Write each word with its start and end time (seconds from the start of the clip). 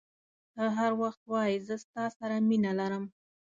ته 0.53 0.63
هر 0.77 0.91
وخت 1.01 1.21
وایي 1.31 1.57
زه 1.67 1.75
ستا 1.83 2.03
سره 2.17 2.35
مینه 2.47 2.71
لرم. 2.79 3.03